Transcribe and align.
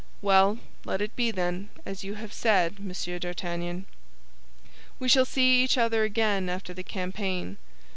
"Well, 0.23 0.57
let 0.83 0.99
it 0.99 1.15
be, 1.15 1.29
then, 1.29 1.69
as 1.85 2.03
you 2.03 2.15
have 2.15 2.33
said, 2.33 2.79
Monsieur 2.79 3.19
d'Artagnan; 3.19 3.85
we 4.97 5.07
shall 5.07 5.25
see 5.25 5.61
each 5.63 5.77
other 5.77 6.03
again 6.03 6.49
after 6.49 6.73
the 6.73 6.81
campaign. 6.81 7.57